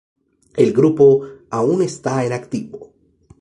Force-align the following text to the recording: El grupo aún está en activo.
El 0.55 0.73
grupo 0.73 1.27
aún 1.51 1.83
está 1.83 2.25
en 2.25 2.33
activo. 2.33 2.91